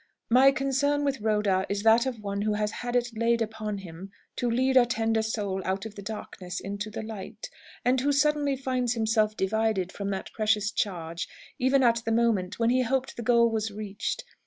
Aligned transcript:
"My 0.31 0.51
concern 0.51 1.05
with 1.05 1.21
Rhoda 1.21 1.67
is 1.69 1.83
that 1.83 2.07
of 2.07 2.19
one 2.23 2.41
who 2.41 2.53
has 2.53 2.71
had 2.71 2.95
it 2.95 3.09
laid 3.15 3.39
upon 3.39 3.77
him 3.77 4.09
to 4.37 4.49
lead 4.49 4.75
a 4.75 4.83
tender 4.83 5.21
soul 5.21 5.61
out 5.63 5.85
of 5.85 5.93
the 5.93 6.01
darkness 6.01 6.59
into 6.59 6.89
the 6.89 7.03
light, 7.03 7.51
and 7.85 8.01
who 8.01 8.11
suddenly 8.11 8.55
finds 8.55 8.93
himself 8.95 9.37
divided 9.37 9.91
from 9.91 10.09
that 10.09 10.31
precious 10.33 10.71
charge, 10.71 11.27
even 11.59 11.83
at 11.83 12.01
the 12.03 12.11
moment 12.11 12.57
when 12.57 12.71
he 12.71 12.81
hoped 12.81 13.15
the 13.15 13.21
goal 13.21 13.51
was 13.51 13.69
reached. 13.71 14.23